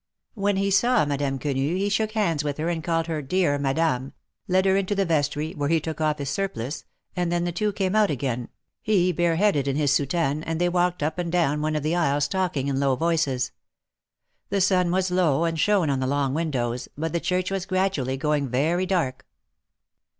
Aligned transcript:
When 0.33 0.55
he 0.57 0.71
saw 0.71 1.05
Madame 1.05 1.37
Qiienu, 1.37 1.77
he 1.77 1.87
shook 1.87 2.13
hands 2.13 2.43
with 2.43 2.57
her 2.57 2.69
and 2.69 2.83
called 2.83 3.05
her 3.05 3.21
^^dear 3.21 3.61
Madame," 3.61 4.13
led 4.47 4.65
her 4.65 4.75
into 4.75 4.95
the 4.95 5.05
vestry 5.05 5.51
where 5.53 5.69
he 5.69 5.79
took 5.79 6.01
off 6.01 6.17
his 6.17 6.31
surplice, 6.31 6.85
and 7.15 7.31
then 7.31 7.43
the 7.43 7.51
two 7.51 7.71
came 7.71 7.91
224 7.91 8.17
THE 8.17 8.23
MAEKETS 8.23 8.49
OF 8.49 8.87
PAEIS. 8.87 8.95
out 8.95 8.95
again, 8.95 9.05
he 9.05 9.11
bareheaded 9.11 9.67
in 9.67 9.75
his 9.75 9.91
soutane, 9.91 10.43
and 10.43 10.59
they 10.59 10.69
walked^ 10.71 11.01
np 11.07 11.13
and 11.19 11.31
down 11.31 11.61
one 11.61 11.75
of 11.75 11.83
the 11.83 11.95
aisles 11.95 12.27
talking 12.27 12.67
in 12.67 12.79
low 12.79 12.95
voices. 12.95 13.51
The 14.49 14.59
sun 14.59 14.89
was 14.89 15.11
low, 15.11 15.43
and 15.43 15.59
shone 15.59 15.91
on 15.91 15.99
the 15.99 16.07
long 16.07 16.33
windows, 16.33 16.87
but 16.97 17.13
the 17.13 17.19
church 17.19 17.51
was 17.51 17.67
gradually 17.67 18.17
growing 18.17 18.49
very 18.49 18.87
dark. 18.87 19.27